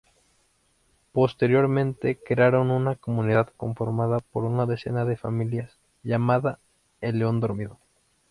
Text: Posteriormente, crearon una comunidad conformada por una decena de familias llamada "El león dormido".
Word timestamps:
Posteriormente, 1.11 2.17
crearon 2.23 2.71
una 2.71 2.95
comunidad 2.95 3.49
conformada 3.55 4.17
por 4.31 4.45
una 4.45 4.65
decena 4.65 5.05
de 5.05 5.15
familias 5.15 5.77
llamada 6.01 6.57
"El 7.01 7.19
león 7.19 7.39
dormido". 7.39 7.77